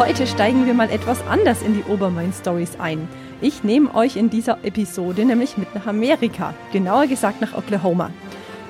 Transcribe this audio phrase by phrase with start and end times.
[0.00, 3.06] heute steigen wir mal etwas anders in die Obermain-Stories ein.
[3.42, 8.10] Ich nehme euch in dieser Episode nämlich mit nach Amerika, genauer gesagt nach Oklahoma.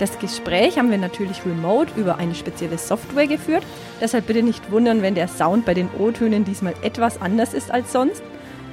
[0.00, 3.62] Das Gespräch haben wir natürlich remote über eine spezielle Software geführt,
[4.00, 7.92] deshalb bitte nicht wundern, wenn der Sound bei den O-Tönen diesmal etwas anders ist als
[7.92, 8.22] sonst.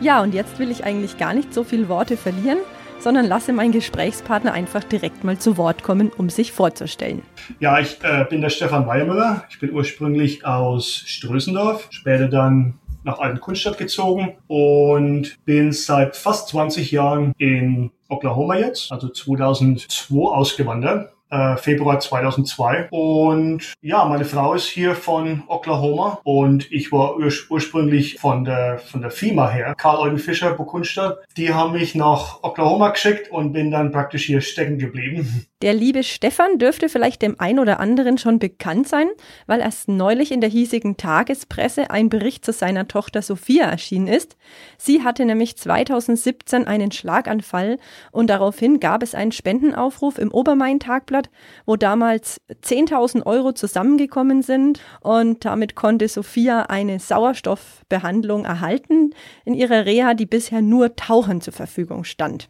[0.02, 2.58] Ja, und jetzt will ich eigentlich gar nicht so viele Worte verlieren,
[3.00, 7.22] sondern lasse meinen Gesprächspartner einfach direkt mal zu Wort kommen, um sich vorzustellen.
[7.60, 9.46] Ja, ich äh, bin der Stefan Weiermüller.
[9.50, 16.92] Ich bin ursprünglich aus Strösendorf, später dann nach Altenkunststadt gezogen und bin seit fast 20
[16.92, 22.88] Jahren in Oklahoma jetzt, also 2002 ausgewandert äh, Februar 2002.
[22.92, 28.80] Und ja, meine Frau ist hier von Oklahoma und ich war ur ursprünglich von der,
[28.80, 31.18] von der FIMA her, Karl Eugen Fischer, Burgundstadt.
[31.36, 35.46] Die haben mich nach Oklahoma geschickt und bin dann praktisch hier stecken geblieben.
[35.64, 39.08] Der liebe Stefan dürfte vielleicht dem ein oder anderen schon bekannt sein,
[39.48, 44.38] weil erst neulich in der hiesigen Tagespresse ein Bericht zu seiner Tochter Sophia erschienen ist.
[44.78, 47.80] Sie hatte nämlich 2017 einen Schlaganfall
[48.12, 51.17] und daraufhin gab es einen Spendenaufruf im Obermain-Tagblatt,
[51.66, 59.12] wo damals 10.000 Euro zusammengekommen sind und damit konnte Sophia eine Sauerstoffbehandlung erhalten
[59.46, 62.50] in ihrer Reha, die bisher nur Tauchern zur Verfügung stand.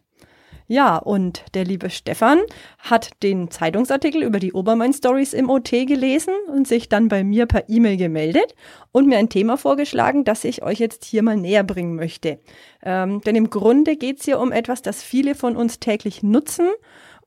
[0.70, 2.42] Ja, und der liebe Stefan
[2.80, 7.46] hat den Zeitungsartikel über die Obermain Stories im OT gelesen und sich dann bei mir
[7.46, 8.54] per E-Mail gemeldet
[8.92, 12.40] und mir ein Thema vorgeschlagen, das ich euch jetzt hier mal näher bringen möchte.
[12.84, 16.68] Ähm, denn im Grunde geht es hier um etwas, das viele von uns täglich nutzen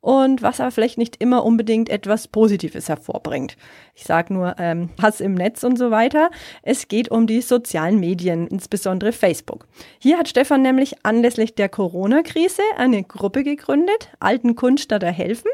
[0.00, 3.56] und was aber vielleicht nicht immer unbedingt etwas Positives hervorbringt.
[3.94, 6.30] Ich sage nur ähm, Hass im Netz und so weiter.
[6.62, 9.66] Es geht um die sozialen Medien, insbesondere Facebook.
[9.98, 15.50] Hier hat Stefan nämlich anlässlich der Corona-Krise eine Gruppe gegründet, Alten Kunststatter helfen.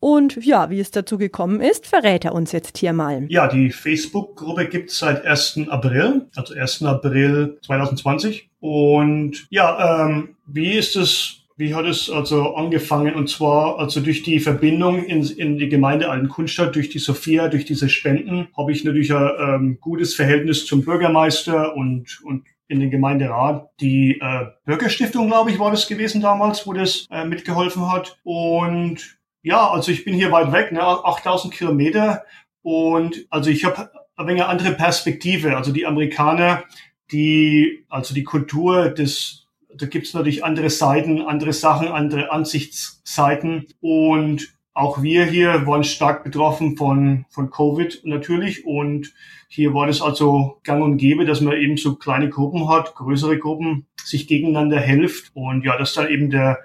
[0.00, 3.26] Und ja, wie es dazu gekommen ist, verrät er uns jetzt hier mal.
[3.28, 5.60] Ja, die Facebook-Gruppe gibt es seit 1.
[5.68, 6.84] April, also 1.
[6.84, 8.48] April 2020.
[8.60, 13.16] Und ja, ähm, wie ist es wie hat es also angefangen?
[13.16, 17.64] Und zwar also durch die Verbindung in, in die Gemeinde Altenkunstadt, durch die Sophia, durch
[17.64, 22.92] diese Spenden, habe ich natürlich ein ähm, gutes Verhältnis zum Bürgermeister und, und in den
[22.92, 23.70] Gemeinderat.
[23.80, 28.20] Die äh, Bürgerstiftung, glaube ich, war das gewesen damals, wo das äh, mitgeholfen hat.
[28.22, 32.24] Und ja, also ich bin hier weit weg, ne, 8000 Kilometer.
[32.62, 35.56] Und also ich habe ein wenig andere Perspektive.
[35.56, 36.62] Also die Amerikaner,
[37.10, 39.47] die, also die Kultur des
[39.78, 43.66] da gibt's natürlich andere Seiten, andere Sachen, andere Ansichtsseiten.
[43.80, 48.64] Und auch wir hier waren stark betroffen von, von Covid natürlich.
[48.64, 49.12] Und
[49.48, 53.38] hier war das also gang und gäbe, dass man eben so kleine Gruppen hat, größere
[53.38, 55.30] Gruppen, sich gegeneinander hilft.
[55.34, 56.58] Und ja, das ist dann eben der,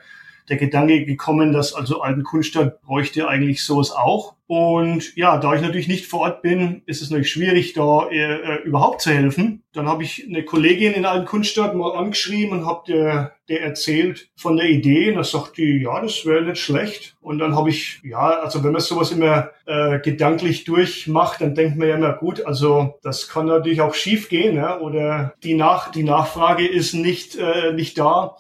[0.50, 4.36] der Gedanke gekommen, dass also Altenkunstadt bräuchte eigentlich sowas auch.
[4.46, 8.62] Und ja, da ich natürlich nicht vor Ort bin, ist es natürlich schwierig, da äh,
[8.64, 9.64] überhaupt zu helfen.
[9.72, 14.58] Dann habe ich eine Kollegin in Altenkunstadt mal angeschrieben und habe der, der erzählt von
[14.58, 15.10] der Idee.
[15.10, 17.16] Und da sagt die, ja, das wäre nicht schlecht.
[17.22, 21.78] Und dann habe ich, ja, also wenn man sowas immer äh, gedanklich durchmacht, dann denkt
[21.78, 24.78] man ja immer, gut, also das kann natürlich auch schief gehen, ja?
[24.80, 28.36] oder die, Nach die Nachfrage ist nicht, äh, nicht da.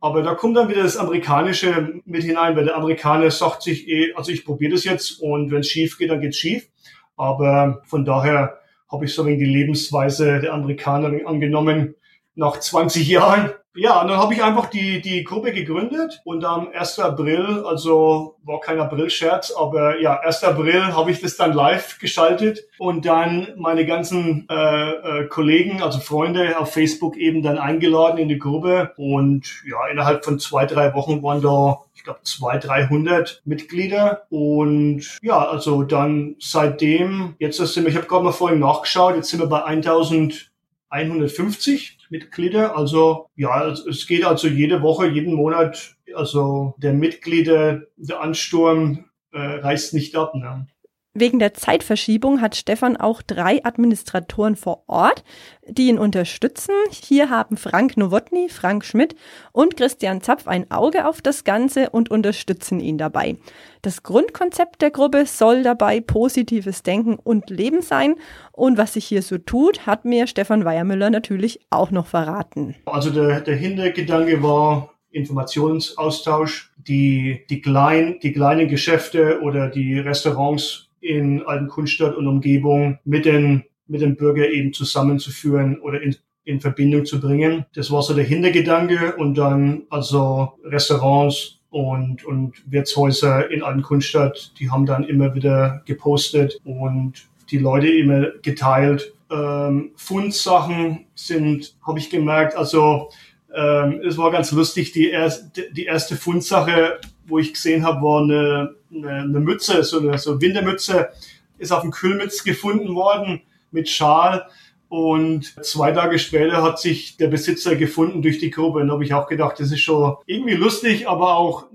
[0.00, 4.12] Aber da kommt dann wieder das Amerikanische mit hinein, weil der Amerikaner sagt sich eh,
[4.14, 6.68] also ich probiere das jetzt und wenn es schief geht, dann geht's schief.
[7.16, 8.58] Aber von daher
[8.90, 11.94] habe ich so wenig die Lebensweise der Amerikaner angenommen
[12.38, 13.50] nach 20 Jahren.
[13.74, 16.98] Ja, und dann habe ich einfach die, die Gruppe gegründet und am 1.
[16.98, 20.42] April, also war kein April-Scherz, aber ja, 1.
[20.44, 26.00] April habe ich das dann live geschaltet und dann meine ganzen äh, äh, Kollegen, also
[26.00, 30.94] Freunde auf Facebook eben dann eingeladen in die Gruppe und ja, innerhalb von zwei, drei
[30.94, 34.22] Wochen waren da ich glaube, 200, 300 Mitglieder.
[34.30, 39.30] Und ja, also dann seitdem, jetzt sind wir, ich habe gerade mal vorhin nachgeschaut, jetzt
[39.30, 42.76] sind wir bei 1150 Mitglieder.
[42.76, 49.38] Also ja, es geht also jede Woche, jeden Monat, also der Mitglieder, der Ansturm äh,
[49.38, 50.34] reißt nicht ab.
[50.34, 50.66] Ne?
[51.14, 55.24] Wegen der Zeitverschiebung hat Stefan auch drei Administratoren vor Ort,
[55.66, 56.74] die ihn unterstützen.
[56.90, 59.16] Hier haben Frank Nowotny, Frank Schmidt
[59.52, 63.36] und Christian Zapf ein Auge auf das Ganze und unterstützen ihn dabei.
[63.82, 68.14] Das Grundkonzept der Gruppe soll dabei positives Denken und Leben sein.
[68.52, 72.76] Und was sich hier so tut, hat mir Stefan Weiermüller natürlich auch noch verraten.
[72.84, 80.87] Also der, der Hintergedanke war, Informationsaustausch, die, die, klein, die kleinen Geschäfte oder die Restaurants
[81.00, 87.04] in Altenkunstadt und Umgebung mit den, mit den Bürgern eben zusammenzuführen oder in, in Verbindung
[87.04, 87.66] zu bringen.
[87.74, 94.70] Das war so der Hintergedanke und dann also Restaurants und, und Wirtshäuser in Altenkunstadt, die
[94.70, 102.10] haben dann immer wieder gepostet und die Leute immer geteilt, ähm, Fundsachen sind, habe ich
[102.10, 103.10] gemerkt, also
[103.54, 108.22] ähm, es war ganz lustig, die, erste, die erste Fundsache, wo ich gesehen habe, war
[108.22, 111.10] eine, eine, eine Mütze, so eine so Wintermütze,
[111.58, 114.46] ist auf dem Kühlmitz gefunden worden mit Schal.
[114.88, 118.80] Und zwei Tage später hat sich der Besitzer gefunden durch die Gruppe.
[118.80, 121.66] Und da habe ich auch gedacht, das ist schon irgendwie lustig, aber auch,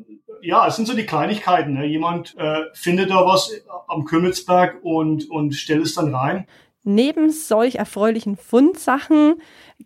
[0.42, 1.74] ja, es sind so die Kleinigkeiten.
[1.74, 1.86] Ne?
[1.86, 3.52] Jemand äh, findet da was
[3.88, 6.48] am Kümmeltsberg und, und stellt es dann rein.
[6.86, 9.36] Neben solch erfreulichen Fundsachen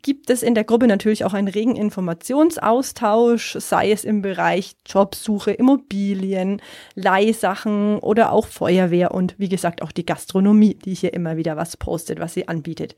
[0.02, 5.52] gibt es in der Gruppe natürlich auch einen regen Informationsaustausch, sei es im Bereich Jobsuche,
[5.52, 6.60] Immobilien,
[6.96, 11.78] Leihsachen oder auch Feuerwehr und wie gesagt auch die Gastronomie, die hier immer wieder was
[11.78, 12.96] postet, was sie anbietet.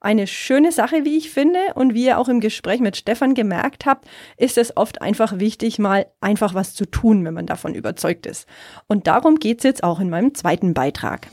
[0.00, 3.86] Eine schöne Sache, wie ich finde, und wie ihr auch im Gespräch mit Stefan gemerkt
[3.86, 4.06] habt,
[4.36, 8.46] ist es oft einfach wichtig, mal einfach was zu tun, wenn man davon überzeugt ist.
[8.88, 11.28] Und darum geht es jetzt auch in meinem zweiten Beitrag.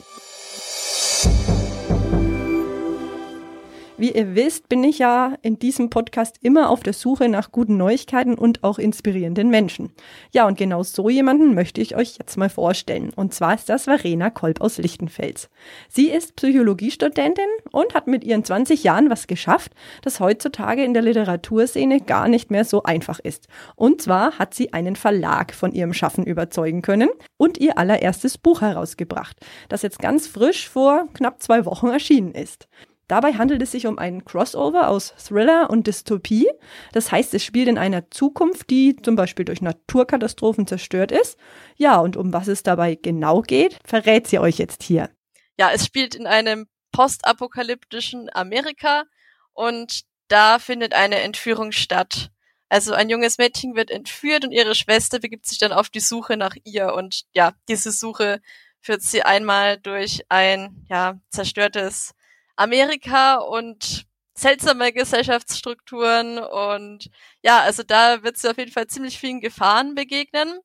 [4.04, 7.78] Wie ihr wisst, bin ich ja in diesem Podcast immer auf der Suche nach guten
[7.78, 9.94] Neuigkeiten und auch inspirierenden Menschen.
[10.34, 13.14] Ja, und genau so jemanden möchte ich euch jetzt mal vorstellen.
[13.16, 15.50] Und zwar ist das Verena Kolb aus Lichtenfels.
[15.88, 19.72] Sie ist Psychologiestudentin und hat mit ihren 20 Jahren was geschafft,
[20.02, 23.48] das heutzutage in der Literaturszene gar nicht mehr so einfach ist.
[23.78, 28.60] Und zwar hat sie einen Verlag von ihrem Schaffen überzeugen können und ihr allererstes Buch
[28.60, 29.38] herausgebracht,
[29.70, 32.68] das jetzt ganz frisch vor knapp zwei Wochen erschienen ist.
[33.08, 36.50] Dabei handelt es sich um einen Crossover aus Thriller und Dystopie.
[36.94, 41.38] Das heißt, es spielt in einer Zukunft, die zum Beispiel durch Naturkatastrophen zerstört ist.
[41.76, 45.10] Ja, und um was es dabei genau geht, verrät sie euch jetzt hier.
[45.58, 49.04] Ja, es spielt in einem postapokalyptischen Amerika
[49.52, 52.30] und da findet eine Entführung statt.
[52.70, 56.38] Also ein junges Mädchen wird entführt und ihre Schwester begibt sich dann auf die Suche
[56.38, 58.42] nach ihr und ja, diese Suche
[58.82, 62.14] führt sie einmal durch ein ja zerstörtes
[62.56, 64.06] Amerika und
[64.36, 67.10] seltsame Gesellschaftsstrukturen und
[67.44, 70.60] ja, also da wird sie auf jeden Fall ziemlich vielen Gefahren begegnen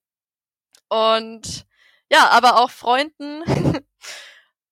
[0.88, 1.66] und
[2.10, 3.42] ja, aber auch Freunden.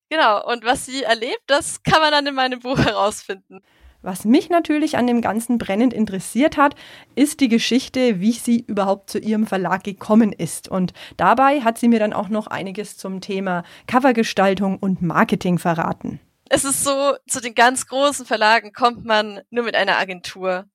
[0.08, 3.60] genau, und was sie erlebt, das kann man dann in meinem Buch herausfinden.
[4.02, 6.76] Was mich natürlich an dem Ganzen brennend interessiert hat,
[7.16, 10.68] ist die Geschichte, wie sie überhaupt zu ihrem Verlag gekommen ist.
[10.68, 16.20] Und dabei hat sie mir dann auch noch einiges zum Thema Covergestaltung und Marketing verraten
[16.50, 20.66] es ist so, zu den ganz großen Verlagen kommt man nur mit einer Agentur.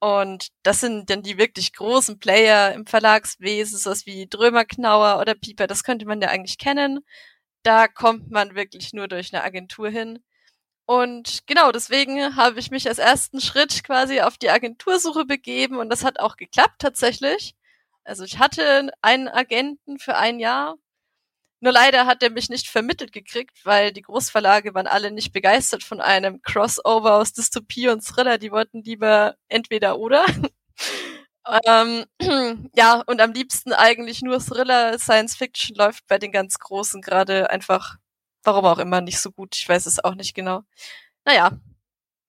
[0.00, 5.34] Und das sind dann die wirklich großen Player im Verlagswesen, sowas wie Drömer, Knauer oder
[5.34, 7.00] Pieper, das könnte man ja eigentlich kennen.
[7.64, 10.22] Da kommt man wirklich nur durch eine Agentur hin.
[10.86, 15.90] Und genau deswegen habe ich mich als ersten Schritt quasi auf die Agentursuche begeben und
[15.90, 17.54] das hat auch geklappt tatsächlich.
[18.04, 20.76] Also ich hatte einen Agenten für ein Jahr
[21.64, 25.82] nur leider hat er mich nicht vermittelt gekriegt, weil die Großverlage waren alle nicht begeistert
[25.82, 28.36] von einem Crossover aus Dystopie und Thriller.
[28.36, 30.26] Die wollten lieber entweder oder.
[31.66, 32.04] ähm,
[32.76, 34.98] ja, und am liebsten eigentlich nur Thriller.
[34.98, 37.96] Science Fiction läuft bei den ganz Großen gerade einfach,
[38.42, 39.56] warum auch immer, nicht so gut.
[39.56, 40.64] Ich weiß es auch nicht genau.
[41.24, 41.52] Naja.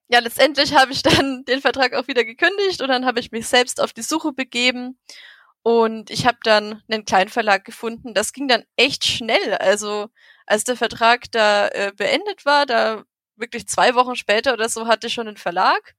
[0.08, 3.48] Ja, letztendlich habe ich dann den Vertrag auch wieder gekündigt und dann habe ich mich
[3.48, 4.98] selbst auf die Suche begeben
[5.66, 8.14] und ich habe dann einen Kleinverlag gefunden.
[8.14, 9.56] Das ging dann echt schnell.
[9.56, 10.10] Also
[10.46, 13.04] als der Vertrag da äh, beendet war, da
[13.36, 15.96] wirklich zwei Wochen später oder so hatte ich schon einen Verlag.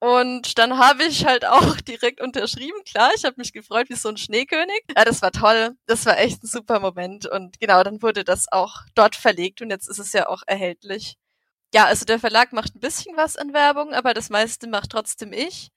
[0.00, 2.82] Und dann habe ich halt auch direkt unterschrieben.
[2.84, 4.82] Klar, ich habe mich gefreut wie so ein Schneekönig.
[4.96, 5.76] Ja, das war toll.
[5.86, 7.24] Das war echt ein super Moment.
[7.26, 11.16] Und genau, dann wurde das auch dort verlegt und jetzt ist es ja auch erhältlich.
[11.74, 15.32] Ja, also der Verlag macht ein bisschen was an Werbung, aber das meiste macht trotzdem
[15.32, 15.70] ich.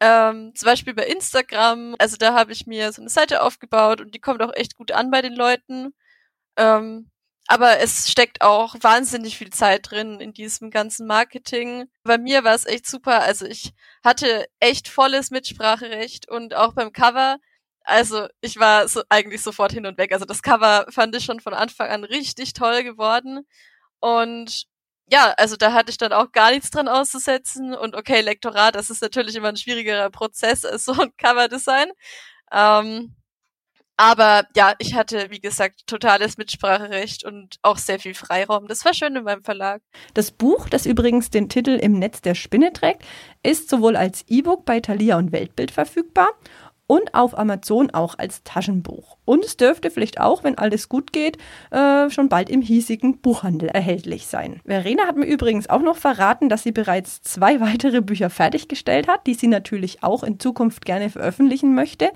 [0.00, 4.14] Ähm, zum Beispiel bei Instagram, also da habe ich mir so eine Seite aufgebaut und
[4.14, 5.94] die kommt auch echt gut an bei den Leuten.
[6.56, 7.10] Ähm,
[7.48, 11.86] aber es steckt auch wahnsinnig viel Zeit drin in diesem ganzen Marketing.
[12.02, 13.22] Bei mir war es echt super.
[13.22, 13.72] Also ich
[14.04, 17.38] hatte echt volles Mitspracherecht und auch beim Cover.
[17.84, 20.12] Also ich war so eigentlich sofort hin und weg.
[20.12, 23.46] Also das Cover fand ich schon von Anfang an richtig toll geworden.
[24.00, 24.66] Und
[25.08, 27.74] ja, also da hatte ich dann auch gar nichts dran auszusetzen.
[27.74, 31.90] Und okay, Lektorat, das ist natürlich immer ein schwierigerer Prozess als so ein Coverdesign.
[32.52, 33.14] Ähm,
[33.98, 38.68] aber ja, ich hatte, wie gesagt, totales Mitspracherecht und auch sehr viel Freiraum.
[38.68, 39.80] Das war schön in meinem Verlag.
[40.12, 43.04] Das Buch, das übrigens den Titel Im Netz der Spinne trägt,
[43.42, 46.28] ist sowohl als E-Book bei Thalia und Weltbild verfügbar
[46.86, 49.16] und auf Amazon auch als Taschenbuch.
[49.24, 51.38] Und es dürfte vielleicht auch, wenn alles gut geht,
[51.70, 54.60] äh, schon bald im hiesigen Buchhandel erhältlich sein.
[54.64, 59.26] Verena hat mir übrigens auch noch verraten, dass sie bereits zwei weitere Bücher fertiggestellt hat,
[59.26, 62.10] die sie natürlich auch in Zukunft gerne veröffentlichen möchte.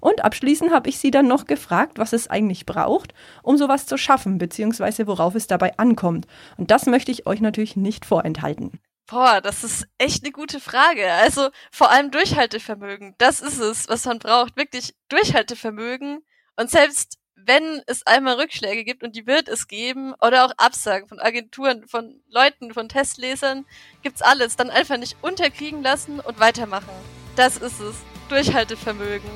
[0.00, 3.96] Und abschließend habe ich sie dann noch gefragt, was es eigentlich braucht, um sowas zu
[3.96, 6.26] schaffen, beziehungsweise worauf es dabei ankommt.
[6.56, 8.80] Und das möchte ich euch natürlich nicht vorenthalten.
[9.12, 11.12] Boah, das ist echt eine gute Frage.
[11.12, 13.14] Also vor allem Durchhaltevermögen.
[13.18, 14.56] Das ist es, was man braucht.
[14.56, 16.24] Wirklich Durchhaltevermögen.
[16.56, 21.08] Und selbst wenn es einmal Rückschläge gibt, und die wird es geben, oder auch Absagen
[21.08, 23.66] von Agenturen, von Leuten, von Testlesern,
[24.02, 24.56] gibt's alles.
[24.56, 26.88] Dann einfach nicht unterkriegen lassen und weitermachen.
[27.36, 27.96] Das ist es.
[28.30, 29.28] Durchhaltevermögen.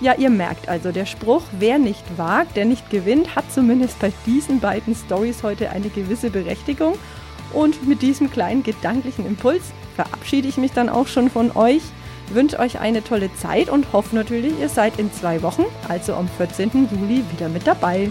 [0.00, 4.12] Ja, ihr merkt also, der Spruch, wer nicht wagt, der nicht gewinnt, hat zumindest bei
[4.26, 6.96] diesen beiden Stories heute eine gewisse Berechtigung.
[7.52, 11.82] Und mit diesem kleinen gedanklichen Impuls verabschiede ich mich dann auch schon von euch,
[12.28, 16.28] wünsche euch eine tolle Zeit und hoffe natürlich, ihr seid in zwei Wochen, also am
[16.28, 16.88] 14.
[16.90, 18.10] Juli, wieder mit dabei.